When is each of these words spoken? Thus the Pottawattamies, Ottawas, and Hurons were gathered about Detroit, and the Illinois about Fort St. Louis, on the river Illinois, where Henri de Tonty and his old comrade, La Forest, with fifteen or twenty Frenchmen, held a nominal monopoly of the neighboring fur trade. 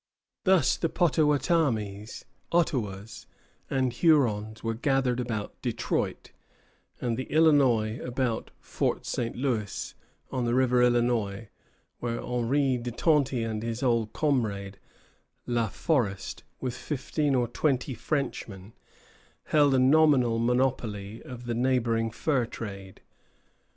Thus 0.45 0.77
the 0.77 0.89
Pottawattamies, 0.89 2.23
Ottawas, 2.51 3.27
and 3.69 3.93
Hurons 3.93 4.63
were 4.63 4.73
gathered 4.73 5.19
about 5.19 5.61
Detroit, 5.61 6.31
and 6.99 7.17
the 7.17 7.25
Illinois 7.25 7.99
about 8.03 8.49
Fort 8.59 9.05
St. 9.05 9.35
Louis, 9.35 9.93
on 10.31 10.45
the 10.45 10.55
river 10.55 10.81
Illinois, 10.81 11.49
where 11.99 12.19
Henri 12.19 12.79
de 12.79 12.89
Tonty 12.89 13.43
and 13.43 13.61
his 13.61 13.83
old 13.83 14.11
comrade, 14.11 14.79
La 15.45 15.67
Forest, 15.67 16.41
with 16.59 16.73
fifteen 16.73 17.35
or 17.35 17.47
twenty 17.47 17.93
Frenchmen, 17.93 18.73
held 19.43 19.75
a 19.75 19.79
nominal 19.79 20.39
monopoly 20.39 21.21
of 21.21 21.45
the 21.45 21.53
neighboring 21.53 22.09
fur 22.09 22.47
trade. 22.47 23.01